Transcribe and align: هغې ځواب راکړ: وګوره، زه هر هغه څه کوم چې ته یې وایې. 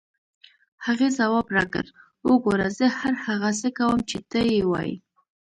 هغې 0.85 1.07
ځواب 1.17 1.47
راکړ: 1.57 1.85
وګوره، 2.27 2.67
زه 2.77 2.85
هر 2.99 3.13
هغه 3.25 3.49
څه 3.59 3.69
کوم 3.77 3.97
چې 4.09 4.17
ته 4.29 4.39
یې 4.51 4.61
وایې. 4.71 4.95